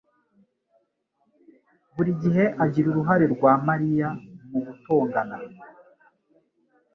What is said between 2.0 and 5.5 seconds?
gihe agira uruhare rwa Mariya mu gutongana.